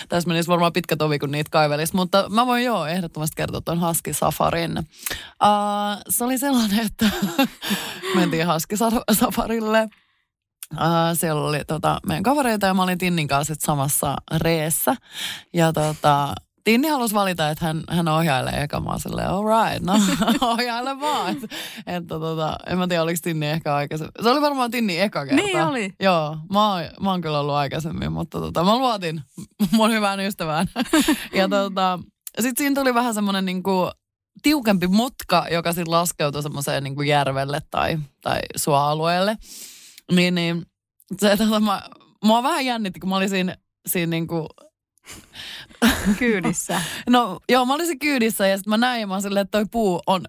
Tässä 0.08 0.28
menisi 0.28 0.48
varmaan 0.48 0.72
pitkä 0.72 0.96
tovi, 0.96 1.18
kun 1.18 1.30
niitä 1.30 1.50
kaivelisi. 1.50 1.96
Mutta 1.96 2.28
mä 2.28 2.46
voin 2.46 2.64
joo 2.64 2.86
ehdottomasti 2.86 3.36
kertoa 3.36 3.60
tuon 3.60 3.80
Husky 3.80 4.12
Safarin. 4.12 4.78
Uh, 4.78 6.02
se 6.08 6.24
oli 6.24 6.38
sellainen, 6.38 6.86
että 6.86 7.10
mentiin 8.16 8.52
Husky 8.52 8.76
Safarille. 9.12 9.88
Uh, 10.74 11.18
siellä 11.18 11.42
oli 11.42 11.64
tota, 11.64 12.00
meidän 12.06 12.22
kavereita 12.22 12.66
ja 12.66 12.74
mä 12.74 12.82
olin 12.82 12.98
Tinnin 12.98 13.28
kanssa 13.28 13.54
sit 13.54 13.62
samassa 13.62 14.16
reessä. 14.36 14.96
Ja 15.54 15.72
tota, 15.72 16.34
Tinni 16.68 16.88
halusi 16.88 17.14
valita, 17.14 17.50
että 17.50 17.64
hän, 17.64 17.82
hän 17.90 18.08
ohjailee 18.08 18.62
eka. 18.62 18.80
Mä 18.80 18.98
silleen, 18.98 19.28
all 19.28 19.44
right, 19.44 19.84
no 19.84 19.92
ohjaile 20.48 21.00
vaan. 21.00 21.32
Että, 21.32 21.56
että 21.86 22.18
tota, 22.18 22.56
en 22.66 22.78
mä 22.78 22.88
tiedä, 22.88 23.02
oliko 23.02 23.18
Tinni 23.22 23.46
ehkä 23.46 23.74
aikaisemmin. 23.74 24.12
Se 24.22 24.28
oli 24.28 24.40
varmaan 24.40 24.70
Tinni 24.70 25.00
eka 25.00 25.26
kerta. 25.26 25.42
Niin 25.42 25.62
oli. 25.62 25.92
Joo, 26.00 26.36
mä 26.52 26.72
oon, 26.72 26.84
mä 27.00 27.10
oon 27.10 27.20
kyllä 27.20 27.40
ollut 27.40 27.54
aikaisemmin, 27.54 28.12
mutta 28.12 28.40
tota, 28.40 28.64
mä 28.64 28.78
luotin 28.78 29.22
mun 29.72 29.90
hyvään 29.90 30.20
ystävään. 30.20 30.66
ja 31.38 31.48
tota, 31.48 31.98
sitten 32.40 32.64
siinä 32.64 32.80
tuli 32.80 32.94
vähän 32.94 33.14
semmoinen 33.14 33.44
niinku, 33.44 33.90
tiukempi 34.42 34.86
mutka, 34.86 35.46
joka 35.50 35.72
sitten 35.72 35.90
laskeutui 35.90 36.42
semmoiseen 36.42 36.84
niinku 36.84 37.02
järvelle 37.02 37.62
tai, 37.70 37.98
tai 38.22 38.40
suoalueelle. 38.56 39.36
Niin, 40.12 40.34
niin 40.34 40.66
se, 41.20 41.36
tota, 41.36 41.60
mä, 41.60 41.82
mua 42.24 42.42
vähän 42.42 42.66
jännitti, 42.66 43.00
kun 43.00 43.08
mä 43.08 43.16
olin 43.16 43.30
siinä, 43.30 43.56
siinä 43.86 44.10
niinku 44.10 44.48
Kyydissä. 46.18 46.80
No 47.08 47.40
joo, 47.48 47.64
mä 47.64 47.74
olisin 47.74 47.98
kyydissä 47.98 48.46
ja 48.46 48.56
sitten 48.56 48.70
mä 48.70 48.76
näin 48.76 49.00
ja 49.00 49.06
mä 49.06 49.20
silleen, 49.20 49.44
että 49.44 49.58
toi 49.58 49.66
puu 49.70 50.00
on 50.06 50.24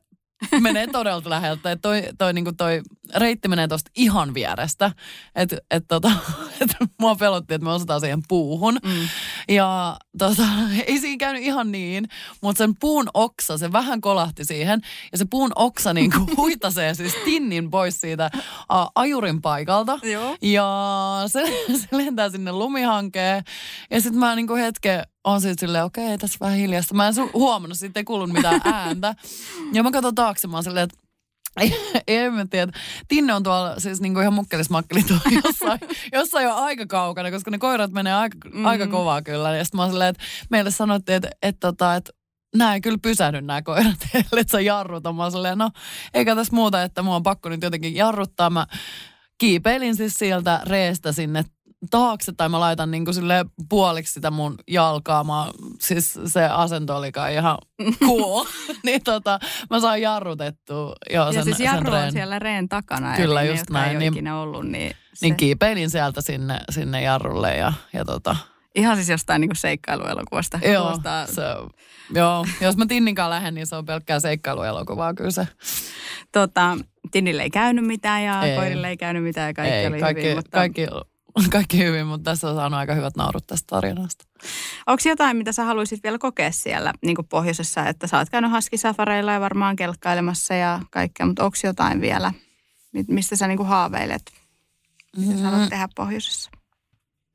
menee 0.61 0.87
todella 0.87 1.21
läheltä. 1.25 1.71
Että 1.71 1.81
toi, 1.81 2.03
toi, 2.17 2.33
niin 2.33 2.57
toi 2.57 2.81
reitti 3.15 3.47
menee 3.47 3.67
tuosta 3.67 3.91
ihan 3.95 4.33
vierestä. 4.33 4.91
Että 5.35 5.57
et, 5.71 5.85
tota, 5.87 6.11
et 6.61 6.69
mua 6.99 7.15
pelotti, 7.15 7.53
että 7.53 7.65
me 7.65 7.71
osataan 7.71 8.01
siihen 8.01 8.23
puuhun. 8.27 8.79
Mm. 8.83 9.09
Ja 9.49 9.97
tota, 10.17 10.43
ei 10.87 10.99
siinä 10.99 11.17
käynyt 11.17 11.43
ihan 11.43 11.71
niin, 11.71 12.07
mutta 12.41 12.57
sen 12.57 12.73
puun 12.79 13.09
oksa, 13.13 13.57
se 13.57 13.71
vähän 13.71 14.01
kolahti 14.01 14.45
siihen. 14.45 14.81
Ja 15.11 15.17
se 15.17 15.25
puun 15.29 15.51
oksa 15.55 15.93
niin 15.93 16.11
kuin 16.11 16.37
huitasee 16.37 16.93
siis 16.93 17.15
tinnin 17.25 17.69
pois 17.69 18.01
siitä 18.01 18.29
uh, 18.35 18.91
ajurin 18.95 19.41
paikalta. 19.41 19.99
Joo. 20.03 20.37
Ja 20.41 21.23
se, 21.27 21.65
se 21.77 21.87
lentää 21.91 22.29
sinne 22.29 22.51
lumihankeen. 22.51 23.43
Ja 23.91 24.01
sitten 24.01 24.19
mä 24.19 24.35
niin 24.35 24.57
hetken 24.57 25.03
on 25.23 25.41
sitten 25.41 25.67
silleen, 25.67 25.83
okei, 25.83 26.05
okay, 26.05 26.17
tässä 26.17 26.37
vähän 26.41 26.57
hiljasta. 26.57 26.95
Mä 26.95 27.07
en 27.07 27.13
su- 27.13 27.33
huomannut, 27.33 27.77
sitten 27.77 27.99
ei 27.99 28.03
kuulunut 28.03 28.33
mitään 28.33 28.61
ääntä. 28.73 29.15
Ja 29.73 29.83
mä 29.83 29.91
katson 29.91 30.15
taakse, 30.15 30.47
mä 30.47 30.57
oon 30.57 30.63
silleen, 30.63 30.83
että 30.83 31.09
ei, 31.61 31.73
ei 32.07 32.29
mä 32.29 32.45
tiedä. 32.45 32.71
Tinne 33.07 33.33
on 33.33 33.43
tuolla 33.43 33.79
siis 33.79 34.01
niinku 34.01 34.19
ihan 34.19 34.33
mukkelismakkeli 34.33 35.03
tuolla 35.03 35.23
jossain, 35.43 35.79
jossain 36.11 36.43
jo 36.43 36.55
aika 36.55 36.85
kaukana, 36.85 37.31
koska 37.31 37.51
ne 37.51 37.57
koirat 37.57 37.91
menee 37.91 38.13
aika, 38.13 38.37
mm. 38.53 38.65
aika 38.65 38.87
kovaa 38.87 39.21
kyllä. 39.21 39.55
Ja 39.55 39.63
sitten 39.63 39.77
mä 39.77 39.81
oon 39.81 39.91
silleen, 39.91 40.09
että 40.09 40.23
meille 40.49 40.71
sanottiin, 40.71 41.15
että, 41.15 41.29
että, 41.41 41.59
tota, 41.59 41.95
että 41.95 42.13
nämä 42.55 42.73
ei 42.73 42.81
kyllä 42.81 42.97
pysähdy 43.01 43.41
nämä 43.41 43.61
koirat, 43.61 44.07
että 44.13 44.51
sä 44.51 44.61
jarruta. 44.61 45.13
Mä 45.13 45.31
silleen, 45.31 45.57
no 45.57 45.71
eikä 46.13 46.35
tässä 46.35 46.55
muuta, 46.55 46.83
että 46.83 47.01
mua 47.01 47.15
on 47.15 47.23
pakko 47.23 47.49
nyt 47.49 47.61
jotenkin 47.61 47.95
jarruttaa. 47.95 48.49
Mä 48.49 48.67
kiipeilin 49.37 49.95
siis 49.95 50.13
sieltä 50.13 50.61
reestä 50.65 51.11
sinne 51.11 51.45
taakse 51.89 52.31
tai 52.37 52.49
mä 52.49 52.59
laitan 52.59 52.91
niin 52.91 53.05
kuin 53.05 53.15
sille 53.15 53.45
puoliksi 53.69 54.13
sitä 54.13 54.31
mun 54.31 54.55
jalkaa. 54.67 55.23
Mä, 55.23 55.51
siis 55.81 56.19
se 56.25 56.45
asento 56.45 56.97
oli 56.97 57.11
kai 57.11 57.33
ihan 57.33 57.57
cool. 58.07 58.45
niin 58.85 59.03
tota, 59.03 59.39
mä 59.69 59.79
saan 59.79 60.01
jarrutettua 60.01 60.95
jo 61.13 61.25
ja 61.25 61.31
sen, 61.33 61.43
siis 61.43 61.59
jarru 61.59 61.85
sen 61.85 61.93
on 61.93 61.99
reen. 61.99 62.11
siellä 62.11 62.39
reen 62.39 62.69
takana. 62.69 63.15
Kyllä, 63.15 63.41
eli 63.41 63.49
just 63.49 63.69
ne, 63.69 63.79
näin, 63.79 63.99
niin- 63.99 64.31
ollut, 64.31 64.65
niin, 64.67 64.91
se, 65.13 65.25
Niin 65.25 65.35
kiipeilin 65.35 65.89
sieltä 65.89 66.21
sinne, 66.21 66.59
sinne 66.69 67.01
jarrulle 67.01 67.55
ja, 67.57 67.73
ja 67.93 68.05
tota, 68.05 68.35
Ihan 68.75 68.95
siis 68.95 69.09
jostain 69.09 69.41
niin 69.41 69.51
seikkailuelokuvasta. 69.55 70.59
joo, 70.63 70.83
Kuulostaa- 70.83 71.27
se, 71.27 71.41
joo, 72.13 72.45
jos 72.61 72.77
mä 72.77 72.85
Tinninkaan 72.85 73.29
lähden, 73.29 73.55
niin 73.55 73.67
se 73.67 73.75
on 73.75 73.85
pelkkää 73.85 74.19
seikkailuelokuvaa 74.19 75.13
kyllä 75.13 75.31
se. 75.31 75.47
tota, 76.31 76.77
Tinille 77.11 77.43
ei 77.43 77.49
käynyt 77.49 77.85
mitään 77.85 78.23
ja 78.23 78.41
ei. 78.43 78.55
koirille 78.55 78.89
ei 78.89 78.97
käynyt 78.97 79.23
mitään 79.23 79.47
ja 79.47 79.53
kaikki 79.53 79.73
Ei, 79.75 79.87
oli 79.87 79.99
kaikki, 79.99 80.23
hyvin. 80.23 80.37
Mutta 80.37 80.51
kaikki, 80.51 80.87
kaikki 81.51 81.77
hyvin, 81.77 82.07
mutta 82.07 82.31
tässä 82.31 82.49
on 82.49 82.55
saanut 82.55 82.79
aika 82.79 82.93
hyvät 82.93 83.15
naurut 83.15 83.47
tästä 83.47 83.67
tarinasta. 83.67 84.25
onko 84.87 85.01
jotain, 85.05 85.37
mitä 85.37 85.51
sä 85.51 85.63
haluaisit 85.63 86.03
vielä 86.03 86.17
kokea 86.17 86.51
siellä 86.51 86.93
niin 87.05 87.17
pohjoisessa? 87.29 87.85
Että 87.85 88.07
sä 88.07 88.17
oot 88.17 88.29
käynyt 88.29 88.51
haskisafareilla 88.51 89.31
ja 89.31 89.39
varmaan 89.39 89.75
kelkkailemassa 89.75 90.53
ja 90.53 90.79
kaikkea, 90.91 91.25
mutta 91.25 91.43
onko 91.43 91.57
jotain 91.63 92.01
vielä, 92.01 92.33
mi- 92.91 93.05
mistä 93.07 93.35
sä 93.35 93.47
niin 93.47 93.65
haaveilet? 93.65 94.31
Mitä 95.17 95.37
sä 95.37 95.43
haluat 95.43 95.69
tehdä 95.69 95.87
pohjoisessa? 95.95 96.51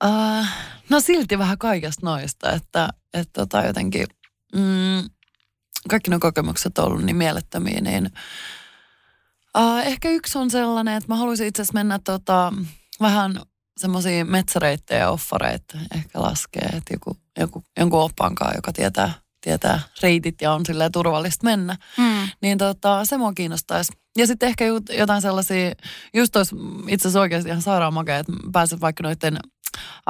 Uh, 0.05 0.47
no 0.91 1.01
silti 1.01 1.39
vähän 1.39 1.59
kaikesta 1.59 2.07
noista, 2.07 2.53
että, 2.53 2.89
että 3.15 3.33
tota 3.33 3.63
jotenkin 3.63 4.07
mm, 4.55 5.11
kaikki 5.91 6.11
nuo 6.11 6.19
kokemukset 6.21 6.79
on 6.79 6.85
ollut 6.85 7.03
niin 7.03 7.17
mielettömiä, 7.17 7.81
niin 7.81 8.11
uh, 9.59 9.79
ehkä 9.79 10.11
yksi 10.11 10.39
on 10.39 10.51
sellainen, 10.51 10.95
että 10.97 11.13
mä 11.13 11.17
haluaisin 11.17 11.47
itse 11.47 11.63
asiassa 11.63 11.75
mennä 11.75 11.99
tota, 11.99 12.53
vähän 13.01 13.41
semmoisia 13.81 14.25
metsäreittejä 14.25 15.01
ja 15.01 15.11
offareita 15.11 15.79
ehkä 15.95 16.23
laskee, 16.23 16.63
että 16.65 16.95
joku, 16.95 17.17
joku, 17.41 17.63
jonkun 17.79 18.01
oppankaan, 18.01 18.53
joka 18.57 18.73
tietää, 18.73 19.13
tietää 19.41 19.81
reitit 20.03 20.43
ja 20.43 20.53
on 20.53 20.67
silleen 20.67 20.93
turvallista 20.93 21.45
mennä. 21.45 21.77
Mm. 21.99 22.29
Niin 22.43 22.59
tota, 22.59 23.05
se 23.05 23.17
mua 23.19 23.33
kiinnostaisi. 23.33 23.93
Ja 24.19 24.27
sitten 24.27 24.49
ehkä 24.49 24.65
jotain 24.99 25.23
sellaisia, 25.23 25.73
just 26.15 26.37
olisi 26.37 26.57
itse 26.89 27.09
asiassa 27.09 27.21
oikeasti 27.21 27.49
ihan 27.49 27.63
sairaan 27.63 27.95
makea, 27.95 28.19
että 28.19 28.33
pääset 28.53 28.81
vaikka 28.81 29.03
noiden 29.03 29.39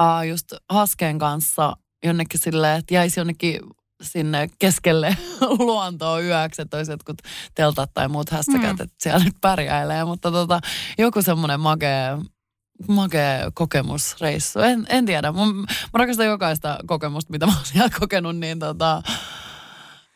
uh, 0.01 0.27
just 0.29 0.45
haskeen 0.69 1.19
kanssa 1.19 1.77
jonnekin 2.05 2.39
silleen, 2.39 2.79
että 2.79 2.93
jäisi 2.93 3.19
jonnekin 3.19 3.59
sinne 4.03 4.49
keskelle 4.59 5.17
luontoa 5.59 6.19
yöksi, 6.19 6.61
että 6.61 6.77
olisi 6.77 6.91
jotkut 6.91 7.17
teltat 7.55 7.91
tai 7.93 8.07
muut 8.07 8.29
hässäkät, 8.29 8.61
Mm. 8.77 8.83
että 8.83 8.95
siellä 8.99 9.23
nyt 9.23 9.35
pärjäilee. 9.41 10.05
Mutta 10.05 10.31
tota, 10.31 10.59
joku 10.97 11.21
semmoinen 11.21 11.59
makea, 11.59 12.17
makea 12.87 13.51
kokemusreissu. 13.53 14.59
En, 14.59 14.85
en 14.89 15.05
tiedä. 15.05 15.31
Mä, 15.31 15.45
mä 15.45 15.65
rakastan 15.93 16.25
jokaista 16.25 16.79
kokemusta, 16.85 17.31
mitä 17.31 17.45
mä 17.45 17.53
oon 17.55 17.65
siellä 17.65 17.89
kokenut, 17.99 18.37
niin 18.37 18.59
tota, 18.59 19.03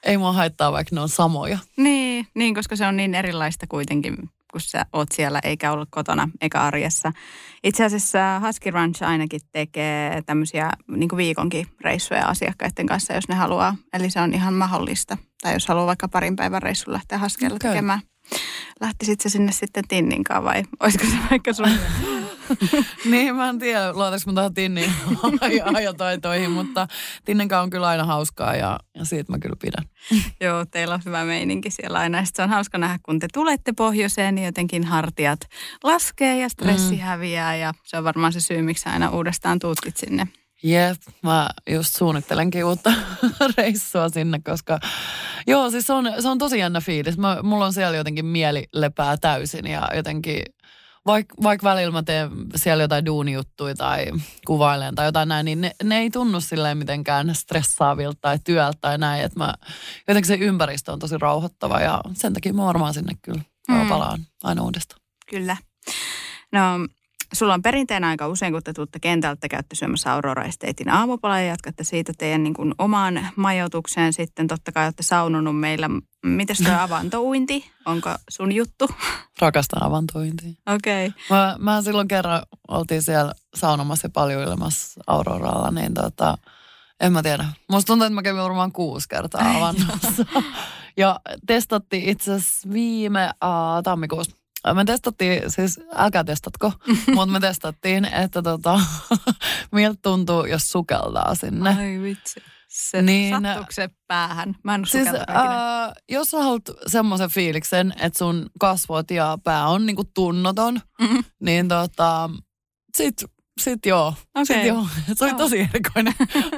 ei 0.04 0.18
mua 0.18 0.34
haittaa, 0.34 0.72
vaikka 0.72 0.96
ne 0.96 1.02
on 1.02 1.10
samoja. 1.10 1.58
Niin, 1.78 2.28
niin, 2.36 2.56
koska 2.56 2.76
se 2.76 2.86
on 2.86 2.98
niin 2.98 3.16
erilaista 3.16 3.68
kuitenkin, 3.68 4.16
kun 4.52 4.62
sä 4.62 4.86
oot 4.94 5.12
siellä 5.12 5.40
eikä 5.44 5.72
ollut 5.72 5.90
kotona 5.92 6.30
eikä 6.42 6.62
arjessa. 6.62 7.12
Itse 7.64 7.86
asiassa 7.86 8.42
Husky 8.48 8.72
Ranch 8.72 9.04
ainakin 9.04 9.42
tekee 9.52 10.22
tämmöisiä 10.22 10.72
niin 10.88 11.10
viikonkin 11.18 11.68
reissuja 11.82 12.26
asiakkaiden 12.26 12.86
kanssa, 12.86 13.14
jos 13.14 13.28
ne 13.30 13.36
haluaa. 13.36 13.76
Eli 13.94 14.10
se 14.10 14.22
on 14.22 14.34
ihan 14.34 14.54
mahdollista. 14.54 15.18
Tai 15.42 15.54
jos 15.54 15.68
haluaa 15.68 15.88
vaikka 15.88 16.08
parin 16.08 16.36
päivän 16.36 16.62
reissun 16.62 16.94
lähteä 16.94 17.20
Huskylla 17.20 17.56
Okei. 17.56 17.70
tekemään. 17.70 18.02
Lähtisit 18.82 19.22
se 19.22 19.30
sinne 19.30 19.52
sitten 19.52 19.88
Tinninkaan 19.88 20.44
vai 20.44 20.64
olisiko 20.80 21.06
se 21.06 21.18
vaikka 21.32 21.54
sun? 21.54 21.70
niin, 23.12 23.36
mä 23.36 23.50
en 23.50 23.60
tiedä, 23.60 23.94
luotaanko 23.94 24.32
mä 24.32 24.50
Tinnin 24.56 24.92
ajotaitoihin, 25.78 26.52
mutta 26.52 26.88
Tinninkaan 27.26 27.64
on 27.64 27.70
kyllä 27.70 27.88
aina 27.88 28.04
hauskaa 28.04 28.56
ja, 28.56 28.80
ja 28.96 29.06
siitä 29.06 29.32
mä 29.32 29.40
kyllä 29.40 29.56
pidän. 29.62 29.86
Joo, 30.42 30.66
teillä 30.66 30.94
on 30.94 31.02
hyvä 31.06 31.26
meininki 31.26 31.72
siellä 31.72 32.00
aina. 32.00 32.26
Sitten 32.26 32.36
se 32.36 32.44
on 32.44 32.50
hauska 32.50 32.78
nähdä, 32.78 33.00
kun 33.04 33.20
te 33.20 33.28
tulette 33.34 33.74
pohjoiseen, 33.78 34.36
niin 34.36 34.46
jotenkin 34.46 34.84
hartiat 34.84 35.40
laskee 35.84 36.40
ja 36.40 36.50
stressi 36.50 36.96
mm. 36.96 37.02
häviää. 37.02 37.56
Ja 37.56 37.74
se 37.84 37.98
on 37.98 38.04
varmaan 38.04 38.34
se 38.34 38.40
syy, 38.40 38.62
miksi 38.62 38.90
aina 38.90 39.10
uudestaan 39.10 39.60
tuutkin 39.60 39.94
sinne. 39.96 40.28
Jep, 40.64 41.02
mä 41.24 41.50
just 41.70 41.96
suunnittelenkin 41.96 42.66
uutta 42.66 42.94
reissua 43.58 44.10
sinne, 44.10 44.40
koska 44.46 44.80
joo, 45.48 45.70
siis 45.70 45.88
se 45.88 45.94
on, 45.94 46.12
se 46.20 46.28
on 46.28 46.38
tosi 46.38 46.60
jännä 46.60 46.82
fiilis. 46.82 47.18
Mä, 47.18 47.38
mulla 47.44 47.66
on 47.66 47.74
siellä 47.74 47.98
jotenkin 47.98 48.26
mieli 48.26 48.64
lepää 48.74 49.18
täysin 49.18 49.68
ja 49.68 49.88
jotenkin, 49.96 50.44
vaikka 51.10 51.36
vaik 51.44 51.64
välillä 51.64 51.92
mä 51.92 52.04
teen 52.04 52.30
siellä 52.56 52.84
jotain 52.84 53.06
duunijuttuja 53.06 53.76
tai 53.76 54.06
kuvailen 54.46 54.96
tai 54.96 55.06
jotain 55.06 55.30
näin, 55.30 55.46
niin 55.46 55.62
ne, 55.62 55.72
ne 55.84 55.98
ei 55.98 56.10
tunnu 56.10 56.42
silleen 56.42 56.78
mitenkään 56.78 57.36
stressaavilta 57.36 58.18
tai 58.22 58.40
työltä 58.44 58.78
tai 58.82 58.98
näin, 58.98 59.24
että 59.24 59.40
mä, 59.40 59.54
jotenkin 60.08 60.28
se 60.28 60.36
ympäristö 60.36 60.92
on 60.92 61.00
tosi 61.00 61.18
rauhoittava 61.18 61.80
ja 61.80 62.02
sen 62.14 62.34
takia 62.34 62.54
mä 62.54 62.66
varmaan 62.66 62.94
sinne 62.94 63.14
kyllä 63.22 63.42
mm. 63.70 63.90
palaan 63.90 64.20
aina 64.44 64.64
uudestaan. 64.64 65.02
Kyllä. 65.30 65.58
No, 66.52 66.60
sulla 67.34 67.54
on 67.54 67.62
perinteinen 67.62 68.10
aika 68.10 68.28
usein, 68.28 68.54
kun 68.54 68.64
te 68.64 68.74
tuutte 68.74 69.00
kentältä, 69.00 69.40
te 69.40 69.50
käytte 69.50 69.76
syömässä 69.76 70.14
Aurora 70.14 70.44
Estatein 70.44 70.90
aamupala 70.90 71.40
ja 71.40 71.46
jatkatte 71.46 71.84
siitä 71.84 72.14
teidän 72.18 72.44
niin 72.44 72.54
kuin, 72.54 72.74
omaan 72.78 73.28
majoitukseen. 73.36 74.14
Sitten 74.14 74.48
totta 74.48 74.72
kai 74.72 74.86
olette 74.86 75.04
saunonut 75.04 75.60
meillä. 75.60 75.90
Mites 76.26 76.58
tuo 76.58 76.74
avantouinti? 76.88 77.72
Onko 77.86 78.10
sun 78.30 78.52
juttu? 78.52 78.90
Rakastan 79.42 79.84
avantointia. 79.84 80.54
Okei. 80.76 81.08
Okay. 81.08 81.20
Mä, 81.30 81.56
mä 81.60 81.82
silloin 81.82 82.08
kerran 82.08 82.42
oltiin 82.68 83.02
siellä 83.02 83.34
saunomassa 83.56 84.06
ja 84.06 84.12
paljuilemassa 84.14 85.02
Auroralla, 85.08 85.72
niin 85.72 85.94
tota, 85.94 86.38
en 87.00 87.14
mä 87.14 87.24
tiedä. 87.24 87.46
Musta 87.70 87.88
tuntuu, 87.88 88.06
että 88.06 88.16
mä 88.16 88.22
kävin 88.22 88.42
varmaan 88.42 88.72
kuusi 88.72 89.10
kertaa 89.10 89.42
avannossa. 89.58 90.26
ja 90.98 91.20
testattiin 91.48 92.10
itse 92.10 92.34
asiassa 92.34 92.70
viime 92.74 93.30
uh, 93.44 93.84
tammikuussa. 93.84 94.39
Me 94.74 94.86
testattiin, 94.86 95.42
siis 95.52 95.80
älkää 95.96 96.24
testatko, 96.24 96.72
mutta 97.16 97.32
me 97.34 97.40
testattiin, 97.40 98.06
että 98.06 98.42
tota, 98.42 98.80
miltä 99.72 100.00
tuntuu, 100.02 100.46
jos 100.46 100.70
sukeltaa 100.70 101.36
sinne. 101.36 101.70
Ai 101.70 102.00
vitsi. 102.02 102.40
Se, 102.68 103.02
Niin, 103.02 103.42
sattuuko 103.44 103.72
se 103.72 103.90
päähän? 104.08 104.56
Mä 104.64 104.76
en 104.76 104.86
Siis 104.86 105.08
äh, 105.08 105.16
jos 106.10 106.32
sä 106.32 106.38
haluat 106.38 106.64
semmoisen 106.88 107.30
fiiliksen, 107.30 107.94
että 108.00 108.18
sun 108.20 108.50
kasvot 108.60 109.12
ja 109.12 109.38
pää 109.44 109.68
on 109.68 109.86
niinku 109.86 110.04
tunnoton, 110.14 110.80
Mhm. 111.02 111.20
niin 111.40 111.68
tota, 111.68 112.30
sit, 112.98 113.24
sit 113.62 113.86
joo. 113.86 114.14
Okei. 114.36 114.46
Sit 114.58 114.66
joo. 114.66 114.88
Se 115.16 115.26
oli 115.26 115.34
tosi 115.34 115.60
erikoinen, 115.60 116.14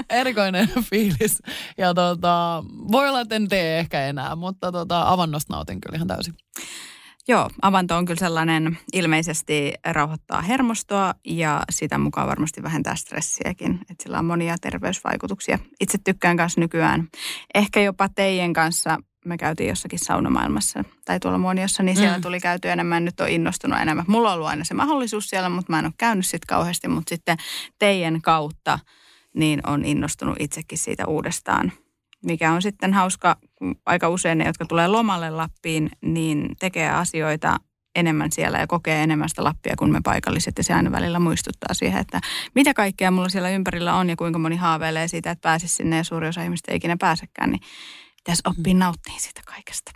erikoinen 0.10 0.70
fiilis. 0.90 1.42
Ja 1.78 1.94
tota, 1.94 2.64
voi 2.92 3.10
olla, 3.10 3.22
että 3.22 3.36
en 3.36 3.48
tee 3.48 3.80
ehkä 3.80 4.06
enää, 4.06 4.36
mutta 4.36 4.72
tota, 4.72 5.02
avannosta 5.10 5.54
nautin 5.54 5.82
kyllä 5.82 5.96
ihan 5.96 6.08
täysin. 6.08 6.34
Joo, 7.32 7.50
avanto 7.62 7.98
on 7.98 8.06
kyllä 8.06 8.20
sellainen, 8.20 8.78
ilmeisesti 8.94 9.74
rauhoittaa 9.92 10.42
hermostoa 10.42 11.14
ja 11.26 11.64
sitä 11.70 11.98
mukaan 11.98 12.28
varmasti 12.28 12.64
vähentää 12.64 12.96
stressiäkin. 12.96 13.80
Että 13.82 14.04
sillä 14.04 14.20
on 14.20 14.26
monia 14.26 14.56
terveysvaikutuksia. 14.62 15.60
Itse 15.80 15.98
tykkään 16.04 16.38
kanssa 16.38 16.62
nykyään, 16.62 17.08
ehkä 17.56 17.82
jopa 17.82 18.10
teidän 18.10 18.54
kanssa, 18.54 18.98
me 19.26 19.38
käytiin 19.38 19.70
jossakin 19.70 20.00
saunamaailmassa 20.00 20.84
tai 21.06 21.20
tuolla 21.20 21.38
Muoniossa, 21.38 21.84
niin 21.84 21.98
siellä 21.98 22.18
Mm. 22.18 22.22
tuli 22.22 22.40
käyty 22.40 22.70
enemmän. 22.70 23.06
Nyt 23.06 23.20
on 23.20 23.30
innostunut 23.30 23.80
enemmän. 23.80 24.06
Mulla 24.08 24.30
on 24.30 24.36
ollut 24.36 24.48
aina 24.48 24.64
se 24.64 24.74
mahdollisuus 24.74 25.30
siellä, 25.30 25.50
mutta 25.50 25.72
mä 25.74 25.80
en 25.80 25.86
ole 25.86 25.94
käynyt 25.98 26.26
sitten 26.26 26.48
kauheasti. 26.48 26.88
Mutta 26.88 27.10
sitten 27.10 27.38
teidän 27.80 28.22
kautta 28.22 28.80
niin 29.36 29.68
on 29.68 29.86
innostunut 29.86 30.36
itsekin 30.40 30.78
siitä 30.78 31.08
uudestaan 31.08 31.72
mikä 32.26 32.52
on 32.52 32.62
sitten 32.62 32.94
hauska, 32.94 33.38
aika 33.86 34.10
usein 34.10 34.38
ne, 34.38 34.46
jotka 34.46 34.66
tulee 34.66 34.88
lomalle 34.88 35.30
Lappiin, 35.30 35.90
niin 36.02 36.56
tekee 36.60 36.90
asioita 36.90 37.58
enemmän 37.96 38.32
siellä 38.32 38.58
ja 38.58 38.68
kokee 38.68 39.04
enemmän 39.04 39.30
sitä 39.30 39.44
Lappia 39.44 39.76
kuin 39.78 39.92
me 39.92 40.00
paikalliset. 40.04 40.58
Ja 40.58 40.64
se 40.64 40.74
aina 40.74 40.92
välillä 40.92 41.20
muistuttaa 41.20 41.74
siihen, 41.74 42.02
että 42.02 42.22
mitä 42.56 42.74
kaikkea 42.74 43.12
mulla 43.12 43.30
siellä 43.30 43.50
ympärillä 43.50 43.96
on 43.96 44.10
ja 44.10 44.16
kuinka 44.16 44.40
moni 44.40 44.56
haaveilee 44.56 45.08
siitä, 45.08 45.32
että 45.32 45.42
pääsisi 45.42 45.76
sinne 45.76 45.98
ja 45.98 46.04
suuri 46.04 46.28
osa 46.28 46.44
ihmistä 46.44 46.72
ei 46.72 46.78
ikinä 46.78 46.98
pääsekään. 47.00 47.52
Niin 47.52 47.62
pitäisi 48.16 48.42
oppia 48.46 48.74
nauttia 48.74 49.16
siitä 49.18 49.42
kaikesta. 49.46 49.92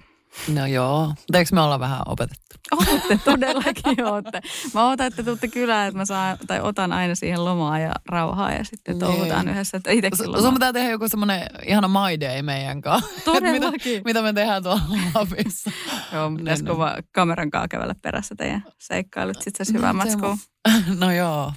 No 0.54 0.66
joo, 0.66 1.14
eikö 1.34 1.50
me 1.56 1.62
olla 1.62 1.80
vähän 1.80 2.02
opetettu? 2.06 2.56
Ootte, 2.72 3.20
todellakin 3.26 4.04
ootte. 4.12 4.42
Mä 4.74 4.86
ootan, 4.90 5.08
että 5.08 5.24
tuutte 5.24 5.48
kylään, 5.48 5.88
että 5.88 5.98
mä 5.98 6.06
saan, 6.06 6.38
tai 6.48 6.62
otan 6.62 6.94
aina 6.94 7.16
siihen 7.16 7.46
lomaa 7.46 7.80
ja 7.80 7.92
rauhaa 8.10 8.52
ja 8.52 8.64
sitten 8.64 9.00
touhutaan 9.00 9.46
Niin. 9.46 9.54
yhdessä, 9.54 9.78
että 9.78 9.92
itsekin 9.92 10.18
Sun 10.18 10.32
lomaa. 10.32 10.52
pitää 10.52 10.74
tehdä 10.74 10.90
joku 10.90 11.08
semmoinen 11.10 11.48
ihana 11.68 11.88
my 11.88 12.20
day 12.20 12.42
meidän 12.42 12.82
kanssa. 12.82 13.10
Todellakin. 13.26 13.92
mitä, 13.94 14.02
mitä 14.06 14.22
me 14.22 14.34
tehdään 14.34 14.64
tuolla 14.64 14.82
Lapissa. 15.16 15.72
Joo, 16.14 16.32
pitäisikö 16.38 16.70
Niin, 16.70 16.78
vaan 16.80 17.04
kameran 17.12 17.50
kanssa 17.52 17.68
kävellä 17.68 17.96
perässä 18.02 18.36
teidän 18.38 18.64
seikkailut, 18.80 19.42
sitten 19.42 19.66
se 19.66 19.74
hyvää 19.74 19.94
No, 19.94 20.00
se 20.04 20.06
matskua. 20.06 20.38
No 21.00 21.12
joo, 21.12 21.54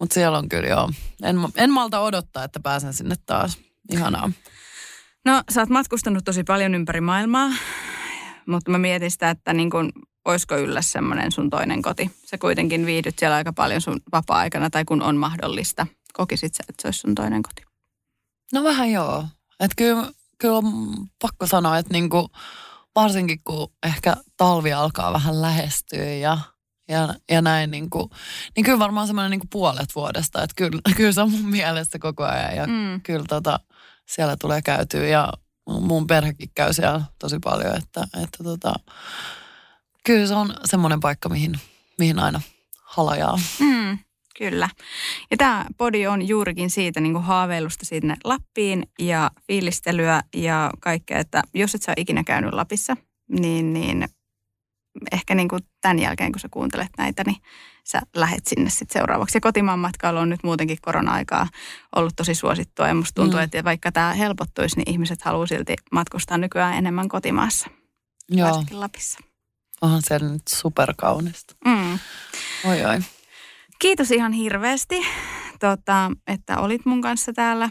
mutta 0.00 0.14
siellä 0.14 0.38
on 0.38 0.48
kyllä 0.48 0.68
joo. 0.68 0.90
En, 1.22 1.36
en 1.56 1.72
malta 1.72 2.00
odottaa, 2.00 2.44
että 2.44 2.60
pääsen 2.60 2.94
sinne 2.94 3.14
taas. 3.26 3.58
Ihanaa. 3.92 4.30
No, 5.24 5.42
sä 5.50 5.60
oot 5.60 5.68
matkustanut 5.68 6.24
tosi 6.24 6.44
paljon 6.44 6.74
ympäri 6.74 7.00
maailmaa, 7.00 7.48
mutta 8.50 8.70
mä 8.70 8.78
mietin 8.78 9.10
sitä, 9.10 9.30
että 9.30 9.52
niin 9.52 9.70
kun, 9.70 9.92
olisiko 10.24 10.56
yllä 10.56 10.82
semmoinen 10.82 11.32
sun 11.32 11.50
toinen 11.50 11.82
koti. 11.82 12.10
Sä 12.24 12.38
kuitenkin 12.38 12.86
viihdyt 12.86 13.18
siellä 13.18 13.36
aika 13.36 13.52
paljon 13.52 13.80
sun 13.80 14.00
vapaa-aikana, 14.12 14.70
tai 14.70 14.84
kun 14.84 15.02
on 15.02 15.16
mahdollista. 15.16 15.86
Kokisit 16.12 16.54
sä, 16.54 16.64
että 16.68 16.82
se 16.82 16.88
olisi 16.88 17.00
sun 17.00 17.14
toinen 17.14 17.42
koti? 17.42 17.62
No 18.52 18.64
vähän 18.64 18.90
joo. 18.90 19.24
Että 19.60 19.74
kyllä, 19.76 20.12
kyllä 20.38 20.56
on 20.56 20.64
pakko 21.22 21.46
sanoa, 21.46 21.78
että 21.78 21.92
niinku, 21.92 22.28
varsinkin 22.94 23.40
kun 23.44 23.72
ehkä 23.86 24.16
talvi 24.36 24.72
alkaa 24.72 25.12
vähän 25.12 25.42
lähestyä 25.42 26.04
ja, 26.14 26.38
ja, 26.88 27.14
ja 27.30 27.42
näin, 27.42 27.70
niinku, 27.70 28.10
niin 28.56 28.64
kyllä 28.64 28.78
varmaan 28.78 29.06
semmoinen 29.06 29.30
niinku 29.30 29.46
puolet 29.52 29.94
vuodesta. 29.94 30.42
Että 30.42 30.54
kyllä, 30.56 30.80
kyllä 30.96 31.12
se 31.12 31.20
on 31.20 31.30
mun 31.30 31.50
mielessä 31.50 31.98
koko 31.98 32.24
ajan 32.24 32.56
ja 32.56 32.66
Mm. 32.66 33.00
kyllä 33.02 33.24
tota, 33.28 33.60
siellä 34.08 34.36
tulee 34.40 34.62
käytyä 34.62 35.06
ja 35.06 35.32
mun 35.80 36.06
perhekin 36.06 36.50
käy 36.54 36.72
siellä 36.72 37.02
tosi 37.18 37.38
paljon, 37.38 37.76
että, 37.76 38.06
että 38.22 38.44
tota, 38.44 38.74
kyllä 40.04 40.26
se 40.26 40.34
on 40.34 40.54
semmoinen 40.64 41.00
paikka, 41.00 41.28
mihin, 41.28 41.60
mihin 41.98 42.18
aina 42.18 42.40
halajaa. 42.82 43.38
Mm, 43.60 43.98
kyllä. 44.38 44.68
Ja 45.30 45.36
tämä 45.36 45.66
podi 45.76 46.06
on 46.06 46.28
juurikin 46.28 46.70
siitä 46.70 47.00
niin 47.00 47.12
kuin 47.12 47.24
haaveilusta 47.24 47.86
sinne 47.86 48.16
Lappiin 48.24 48.86
ja 48.98 49.30
fiilistelyä 49.46 50.22
ja 50.36 50.70
kaikkea, 50.80 51.18
että 51.18 51.42
jos 51.54 51.74
et 51.74 51.82
sä 51.82 51.90
ole 51.90 52.02
ikinä 52.02 52.24
käynyt 52.24 52.54
Lapissa, 52.54 52.96
niin, 53.28 53.72
niin 53.72 54.08
ehkä 55.12 55.34
niin 55.34 55.48
kuin 55.48 55.62
tämän 55.80 55.98
jälkeen, 55.98 56.32
kun 56.32 56.40
sä 56.40 56.48
kuuntelet 56.50 56.90
näitä, 56.98 57.22
niin 57.26 57.36
sä 57.84 58.00
lähet 58.16 58.46
sinne 58.46 58.70
sitten 58.70 59.00
seuraavaksi. 59.00 59.36
Ja 59.36 59.40
kotimaan 59.40 59.78
matkailu 59.78 60.18
on 60.18 60.28
nyt 60.28 60.42
muutenkin 60.42 60.78
korona-aikaa 60.82 61.46
ollut 61.96 62.12
tosi 62.16 62.34
suosittua 62.34 62.88
ja 62.88 62.94
musta 62.94 63.14
tuntuu, 63.22 63.38
Mm. 63.38 63.44
että 63.44 63.64
vaikka 63.64 63.92
tämä 63.92 64.12
helpottuisi, 64.14 64.76
niin 64.76 64.90
ihmiset 64.90 65.22
haluaa 65.22 65.46
silti 65.46 65.74
matkustaa 65.92 66.38
nykyään 66.38 66.74
enemmän 66.74 67.08
kotimaassa, 67.08 67.70
Joo, 68.28 68.48
varsinkin 68.48 68.80
Lapissa. 68.80 69.18
onhan 69.80 70.02
se 70.04 70.18
nyt 70.18 70.42
superkaunista. 70.48 71.54
Mm. 71.64 71.98
Oi 72.64 72.84
oi. 72.84 72.98
Kiitos 73.78 74.10
ihan 74.10 74.32
hirveästi, 74.32 75.06
tota, 75.60 76.10
että 76.26 76.58
olit 76.58 76.86
mun 76.86 77.02
kanssa 77.02 77.32
täällä 77.32 77.70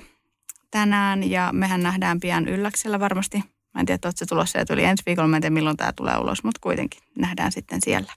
tänään 0.72 1.30
ja 1.32 1.50
mehän 1.54 1.84
nähdään 1.84 2.20
pian 2.20 2.48
Ylläksellä 2.48 3.00
varmasti. 3.00 3.38
Mä 3.74 3.80
en 3.80 3.86
tiedä, 3.86 3.96
että 3.96 4.12
se 4.16 4.26
tulossa 4.26 4.58
ja 4.60 4.66
tuli 4.66 4.84
ensi 4.84 5.04
viikolla, 5.06 5.28
mä 5.28 5.36
en 5.38 5.42
tiedä 5.42 5.54
milloin 5.54 5.78
tämä 5.78 5.94
tulee 5.94 6.18
ulos, 6.18 6.44
mutta 6.44 6.60
kuitenkin 6.64 7.02
nähdään 7.18 7.52
sitten 7.52 7.80
siellä. 7.84 8.14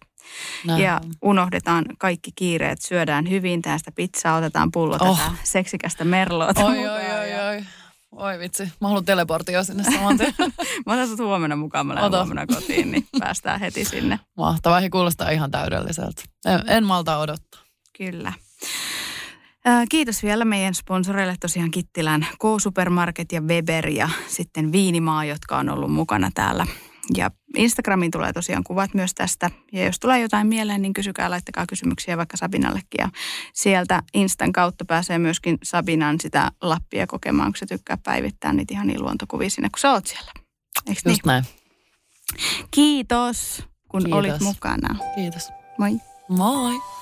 Näin 0.66 0.82
Ja 0.82 1.00
unohdetaan 1.22 1.84
kaikki 1.98 2.30
kiireet, 2.34 2.82
syödään 2.82 3.30
hyvin 3.30 3.62
tästä 3.62 3.92
pizzaa, 3.94 4.36
otetaan 4.36 4.72
pullo 4.72 4.96
Oh. 5.00 5.18
tätä 5.18 5.30
seksikästä 5.42 6.04
merloa. 6.04 6.52
Oi, 6.56 6.78
oi, 6.78 6.86
oi, 6.88 7.56
oi. 7.56 7.64
Oi 8.12 8.38
vitsi, 8.38 8.62
mä 8.80 8.88
haluan 8.88 9.04
teleporttia 9.04 9.64
sinne 9.64 9.84
saman 9.84 10.18
tien. 10.18 10.34
Mä 10.86 10.92
otan 10.92 11.08
sut 11.08 11.18
huomenna 11.18 11.56
mukaan, 11.56 11.86
mä 11.86 11.94
lähden 11.94 12.12
huomenna 12.12 12.46
kotiin, 12.46 12.90
niin 12.92 13.06
päästään 13.18 13.60
heti 13.60 13.84
sinne. 13.84 14.20
Mahtavaa, 14.36 14.80
ja 14.80 14.90
kuulostaa 14.90 15.30
ihan 15.30 15.50
täydelliseltä. 15.50 16.22
En, 16.46 16.60
en 16.66 16.84
malta 16.86 17.18
odottaa. 17.18 17.60
Kyllä. 17.98 18.32
Kiitos 19.90 20.22
vielä 20.22 20.44
meidän 20.44 20.74
sponsoreille 20.74 21.34
tosiaan 21.40 21.70
Kittilän 21.70 22.26
K-Supermarket 22.38 23.32
ja 23.32 23.40
Weber 23.40 23.88
ja 23.88 24.08
sitten 24.26 24.72
Viinimaa, 24.72 25.24
jotka 25.24 25.58
on 25.58 25.68
ollut 25.68 25.92
mukana 25.92 26.30
täällä. 26.34 26.66
Ja 27.16 27.30
Instagramiin 27.56 28.10
tulee 28.10 28.32
tosiaan 28.32 28.64
kuvat 28.64 28.94
myös 28.94 29.14
tästä. 29.14 29.50
Ja 29.72 29.84
jos 29.84 30.00
tulee 30.00 30.20
jotain 30.20 30.46
mieleen, 30.46 30.82
niin 30.82 30.92
kysykää, 30.92 31.30
laittakaa 31.30 31.66
kysymyksiä 31.66 32.16
vaikka 32.16 32.36
Sabinallekin. 32.36 32.98
Ja 32.98 33.08
sieltä 33.52 34.02
Instan 34.14 34.52
kautta 34.52 34.84
pääsee 34.84 35.18
myöskin 35.18 35.58
Sabinan 35.62 36.20
sitä 36.20 36.50
Lappia 36.60 37.06
kokemaan, 37.06 37.52
kun 37.52 37.58
se 37.58 37.66
tykkää 37.66 37.96
päivittää 37.96 38.52
niitä 38.52 38.74
ihan 38.74 38.86
niin 38.86 39.02
luontokuvia 39.02 39.50
sinne, 39.50 39.68
kun 39.68 39.80
sä 39.80 39.92
oot 39.92 40.06
siellä. 40.06 40.32
Eikö 40.86 41.00
niin? 41.04 41.12
Just 41.12 41.26
näin. 41.26 41.44
Kiitos, 42.70 43.62
kun 43.88 44.02
Kiitos. 44.02 44.18
olit 44.18 44.40
mukana. 44.40 44.96
Kiitos. 45.14 45.48
Moi. 45.78 46.00
Moi. 46.28 47.01